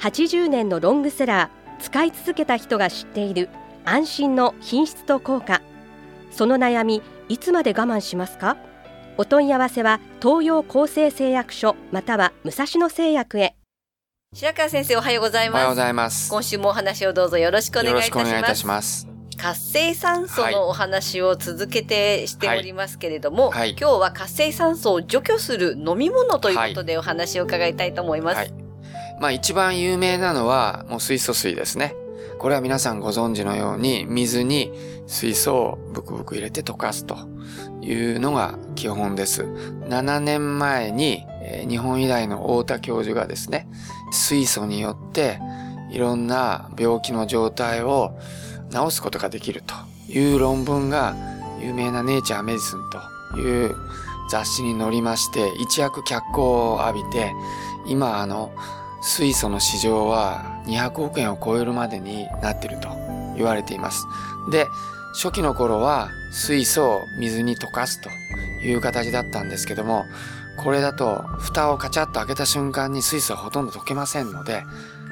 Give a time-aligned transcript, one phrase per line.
[0.00, 3.48] 80年のロングセラー使い続けた人が知っている
[3.84, 5.60] 安心の品質と効果。
[6.30, 8.56] その悩みいつまで我慢しますか？
[9.16, 13.56] お問い合わせは東洋厚生製薬所または武蔵野製薬へ。
[14.34, 16.30] 白川先生おはようございおはようごますざいます。
[16.30, 19.08] 今週もお話をどうぞよろしくお願いいたしましくお願いいたしすます。
[19.36, 23.70] 活性酸素のお話を続けてしておりますけれども、はい。
[23.70, 28.67] 今日は活性酸素を除去する飲み物ということでお話を伺いたいと思います、はい。
[29.20, 31.94] まあ一番有名なのはもう水素水ですね。
[32.38, 34.72] これは皆さんご存知のように水に
[35.06, 37.16] 水素をブクブク入れて溶かすと
[37.80, 39.42] いうのが基本です。
[39.42, 41.24] 7年前に、
[41.68, 43.68] 日本医大の太田教授がですね、
[44.12, 45.40] 水素によって
[45.90, 48.16] いろんな病気の状態を
[48.70, 49.74] 治すことができると
[50.12, 51.16] いう論文が
[51.60, 52.80] 有名なネイチャーメディスン
[53.32, 53.74] という
[54.30, 57.32] 雑誌に載りまして一躍脚光を浴びて
[57.86, 58.52] 今あの
[59.00, 62.88] 水素の市場は200億円を超えるまでになっていると
[63.36, 64.06] 言われています。
[64.50, 64.66] で、
[65.14, 68.10] 初期の頃は水素を水に溶かすと
[68.64, 70.04] いう形だったんですけども、
[70.56, 74.64] これだと蓋をカチャッと開けた瞬間に水素はほとんど溶けませんので、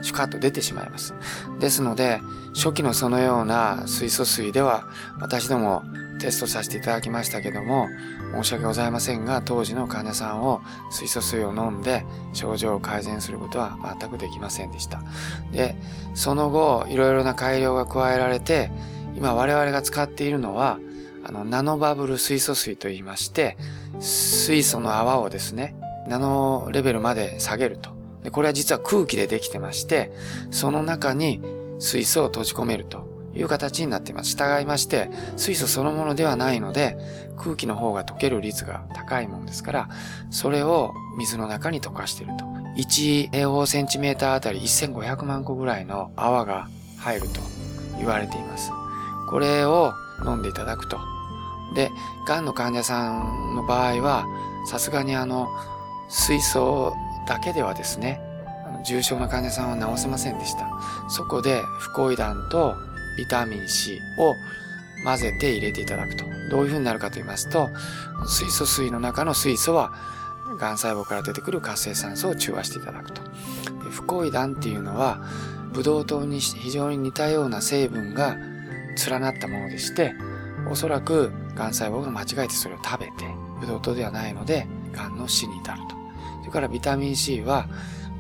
[0.03, 1.15] シュカッと出てしまいます。
[1.61, 2.21] ですので、
[2.55, 4.89] 初期のそのような水素水では
[5.21, 5.85] 私ども
[6.19, 7.89] テストさせていただきましたけども、
[8.35, 15.03] 申し訳ございませんが、当時の患者さんを水素水を飲んで症状を改善することは全くできませんでした。
[15.53, 15.77] で、
[16.15, 18.71] その後、いろいろな改良が加えられて、
[19.15, 20.79] 今我々が使っているのは、
[21.25, 23.57] あの、ナノバブル水素水と言いまして、
[24.01, 25.77] 水素の泡をですね、
[26.09, 27.91] ナノレベルまで下げると。
[28.23, 30.13] でこれは実は空気でできてまして、
[30.51, 31.41] その中に
[31.79, 34.31] 水素を閉じ込めるという形になっています。
[34.37, 36.97] 従いまして、水素そのものではないので、
[37.37, 39.89] 空気の方が溶ける率が高いものですから、
[40.31, 42.45] それを水の中に溶かしていると。
[42.77, 47.41] 1平方センチメーターあたり1500万個ぐらいの泡が入ると
[47.99, 48.71] 言われています。
[49.29, 49.93] これを
[50.25, 50.99] 飲んでいただくと。
[51.75, 51.91] で、
[52.27, 54.25] 癌の患者さんの場合は、
[54.67, 55.49] さすがにあの、
[56.09, 56.95] 水素
[57.27, 58.21] だけではですね、
[58.85, 60.69] 重症な患者さんは治せませんでした。
[61.09, 62.77] そこで、フコイダンと
[63.17, 64.35] ビタミン C を
[65.05, 66.25] 混ぜて入れていただくと。
[66.51, 67.71] どういう風になるかと言いますと、
[68.27, 69.93] 水素水の中の水素は、
[70.59, 73.23] がん細胞から出てくる活性酸素を中和していただくと。
[73.23, 75.21] でフコイダンっていうのは、
[75.73, 78.37] ブドウ糖に非常に似たような成分が
[79.09, 80.15] 連なったものでして、
[80.71, 83.13] おそらくがん細胞が間違えてそれを食べて、
[83.61, 85.97] ブドウ糖ではないので、がんの死に至ると。
[86.41, 87.69] それからビタミン C は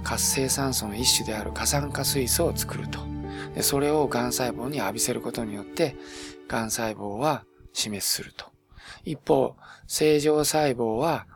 [0.02, 3.15] 活性酸素の一種である過酸化水素を作ると。
[3.56, 5.96] でそれをがん細胞に浴びせることによって、
[6.46, 8.46] がん細胞は死滅すると。
[9.04, 9.56] 一方、
[9.86, 11.26] 正常細胞は、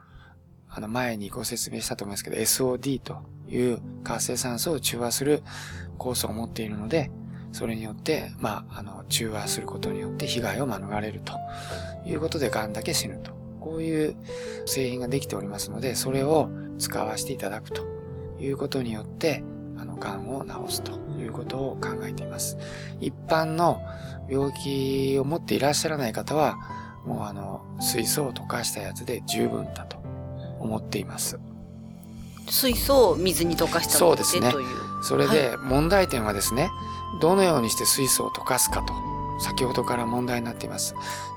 [0.69, 5.43] あの前にご説明したと思いますけど、SOD という活性酸素を中和する
[5.99, 7.11] 酵素を持っているので、
[7.53, 11.33] それによって、まあ、あの、中和することによって被害を免れると
[12.07, 13.33] いうことで、癌だけ死ぬと。
[13.61, 14.17] こういう
[14.67, 17.83] 製品ができておりますので、それを使わせていただくと
[18.39, 19.43] いうことによって、
[19.79, 22.59] あの、癌を治すということを考えています。
[23.01, 23.81] 一般の
[24.29, 26.57] 病気を持っていらっしゃらない方は、
[27.07, 29.97] もうあの、水素を溶かしたやつで十分だと
[30.59, 31.39] 思っています。
[32.49, 34.67] 水素を水に溶かしたそうですねという
[35.03, 36.71] それで問題点はですね、
[37.21, 38.93] どのようにして水素を溶かすかと、
[39.41, 40.95] 先ほどから問題になっています。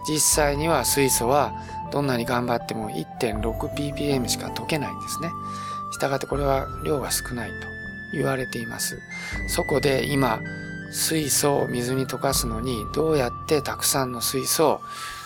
[0.08, 1.54] 実際には水素は
[1.92, 5.30] どんなに頑張っても 1.6ppm しか溶けないんですね。
[5.92, 7.68] したがってこれは量が少ないと
[8.14, 9.00] 言われています。
[9.48, 10.40] そこで今、
[10.92, 14.82] 水素を水に溶かすのにどうやってたくさんの水素を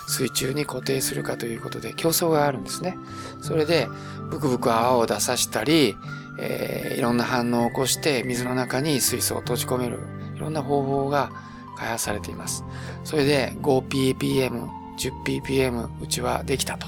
[0.07, 2.97] 水中に固定するかということで競争があるんですね。
[3.41, 3.87] それで
[4.29, 5.95] ブクブク泡を出さしたり、
[6.39, 9.99] えーいろんな反応を起こして水の中に水素を閉じ込める
[10.35, 11.31] いろんな方法が
[11.77, 12.63] 開発されています。
[13.03, 14.67] それで 5ppm、
[14.97, 16.87] 10ppm うちはできたと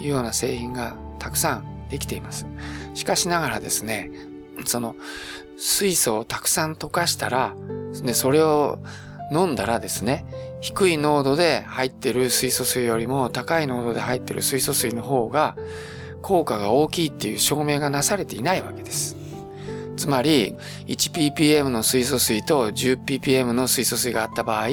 [0.00, 2.46] いうような製品がたくさんできています。
[2.94, 4.10] しかしながらですね、
[4.64, 4.96] その
[5.56, 7.54] 水素をたくさん溶かしたら、
[8.02, 8.78] でそれを
[9.32, 10.24] 飲んだらですね、
[10.60, 15.56] 低い濃度で入ってる水素水よりも高い濃度で入ってる水素水の方が
[16.22, 19.16] 効果が大きいっていう証明がなされていないわけです。
[19.96, 20.54] つまり
[20.86, 24.66] 1ppm の水素水と 10ppm の水素水があった場合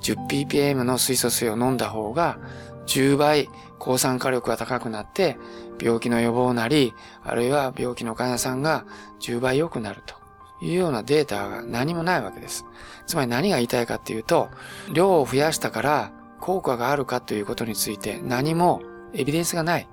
[0.00, 2.38] 10ppm の水素水を飲んだ方が
[2.88, 3.48] 10倍
[3.78, 5.36] 抗酸化力が高くなって
[5.80, 8.84] 病気の予防なりあるいは病気の患者さんが
[9.20, 10.16] 10倍良くなると
[10.60, 12.64] いうようなデータが何もないわけです。
[13.06, 14.48] つまり何が言いたいかっていうと
[14.92, 18.82] 量を増やしたから効果があるかということについて何も
[19.12, 19.88] エビデンスがない。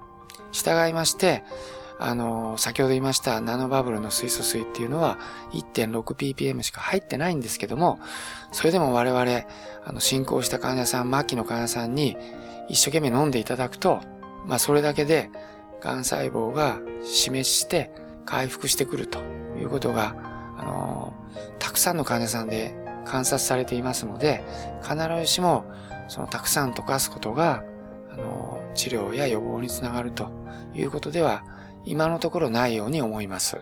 [0.52, 1.44] 従いまして、
[2.00, 5.18] あの、先ほど言いましたナノバブルの水素水っていうのは
[5.52, 8.00] 1.6ppm しか入ってないんですけども、
[8.52, 9.22] それでも我々、
[9.86, 12.18] あの、進行した患者さん、末期の患者さんに
[12.68, 14.02] 一生懸命飲んでいただくと、
[14.46, 15.30] まあそれだけで、
[15.82, 17.92] 癌細胞が死滅して
[18.26, 19.20] 回復してくると
[19.60, 20.16] いうことが、
[20.58, 21.14] あの、
[21.60, 22.76] たくさんの患者さんで
[23.06, 24.44] 観察されていますので、
[24.82, 25.66] 必ずしも、
[26.08, 27.64] そのたくさん溶かすことが、
[28.12, 30.30] あの、治療や予防につながると
[30.74, 31.44] いうことでは、
[31.86, 33.58] 今のところないように思います。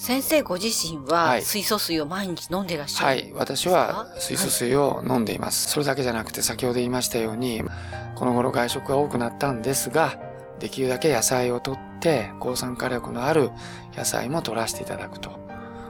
[0.00, 5.68] 先生ご自身は水素水を毎日飲んでらっしゃる、はい、私は水素水を飲んでいます。
[5.68, 7.62] それだけじゃなくて先ほど言いましたように、
[8.14, 10.18] この頃外食が多くなったんですが、
[10.58, 13.50] できるだけ野菜をとって抗酸化力のある
[13.94, 15.38] 野菜も取らせていただくと。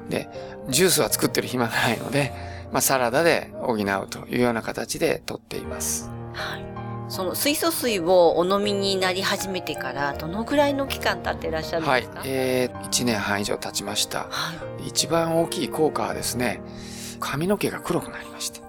[0.09, 0.29] で、
[0.69, 2.33] ジュースは作ってる暇がないので、
[2.73, 6.11] まあ、サラダで補うというような形でとっています。
[6.33, 6.70] はい。
[7.11, 12.21] その水素水をお飲みになり始めてからどのぐらいの期間経ってらっしゃるんですか？
[12.21, 16.62] はい、えー、1年半以上経ちました、はい、一番大きい効果はですね
[17.21, 18.61] 髪の毛が黒くなりまして。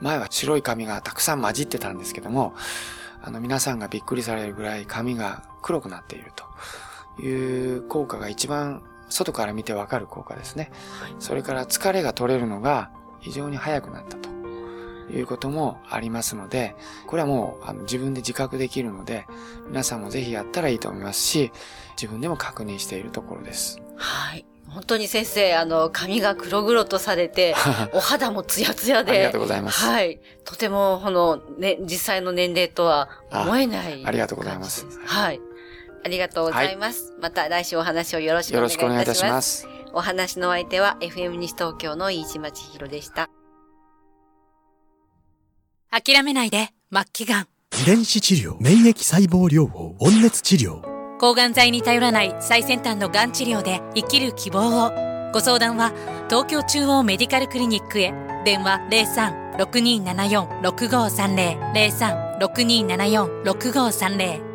[0.00, 2.54] 前は白い髪がたくさん混じってたんですけども
[3.22, 12.90] あの皆さんがびっくりされるぐらい髪が黒くなっているという効果が一番外から見てわかる効果ですね、はい、それから疲れが取れるのが
[13.20, 14.28] 非常に早くなったと
[15.14, 16.74] いうこともありますので、
[17.06, 19.26] これはもうあの自分で自覚できるので、
[19.68, 21.52] 皆さんもぜひやったらいいと思いますし、
[21.96, 23.80] 自分でも確認しているところです。
[23.96, 24.44] はい。
[24.68, 27.54] 本当に先生、あの、髪が黒々とされて、
[27.92, 29.12] お肌もツヤツヤで。
[29.12, 29.84] ありがとうございます。
[29.84, 30.18] はい。
[30.44, 34.08] とても、この、ね、実際の年齢とは思えないあ。
[34.08, 34.86] ありがとうございます。
[35.04, 35.40] はい。
[36.04, 37.12] ありがとうございます。
[37.12, 38.86] はい、また来週お話をよろしくお願いいたします。
[38.86, 39.68] よろしくお願いいたします。
[39.94, 43.31] お話の相手は FM 西東京の飯島千尋でした。
[45.94, 47.48] 諦めないで、末期がん。
[47.82, 50.80] 遺伝子治療、免疫細胞療法、温熱治療。
[51.18, 54.90] 抗がん剤に頼らない最先端のがん治療で生きる希望を。
[55.34, 55.92] ご相談は、
[56.30, 58.14] 東京中央メディカルクリニックへ。
[58.46, 58.80] 電話
[59.58, 62.38] 03-6274-6530。
[62.40, 64.51] 03-6274-6530。